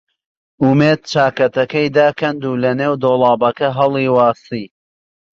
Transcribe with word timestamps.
ئومێد 0.63 0.99
چاکەتەکەی 1.11 1.87
داکەند 1.97 2.41
و 2.45 2.59
لەنێو 2.63 2.93
دۆڵابەکە 3.03 3.69
هەڵی 3.77 4.07
واسی. 4.15 4.65